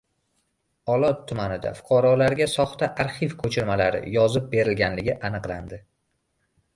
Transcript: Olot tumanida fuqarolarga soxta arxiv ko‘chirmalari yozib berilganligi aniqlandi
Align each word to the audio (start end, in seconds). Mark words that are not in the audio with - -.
Olot 0.93 1.19
tumanida 1.31 1.73
fuqarolarga 1.79 2.47
soxta 2.53 2.89
arxiv 3.05 3.35
ko‘chirmalari 3.43 4.01
yozib 4.15 4.49
berilganligi 4.55 5.15
aniqlandi 5.31 5.79